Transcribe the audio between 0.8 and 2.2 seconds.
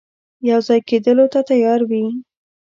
کېدلو ته تیار وي.